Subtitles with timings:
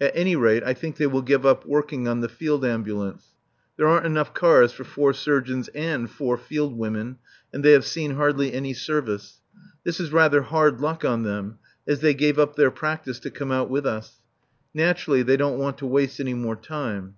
[0.00, 3.36] At any rate, I think they will give up working on the Field Ambulance.
[3.76, 7.18] There aren't enough cars for four surgeons and four field women,
[7.52, 9.40] and they have seen hardly any service.
[9.84, 13.52] This is rather hard luck on them, as they gave up their practice to come
[13.52, 14.20] out with us.
[14.74, 17.14] Naturally, they don't want to waste any more time.